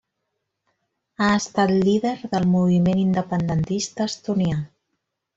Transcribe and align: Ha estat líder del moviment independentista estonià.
Ha 1.17 1.27
estat 1.41 1.73
líder 1.87 2.13
del 2.33 2.47
moviment 2.53 3.01
independentista 3.01 4.09
estonià. 4.13 4.57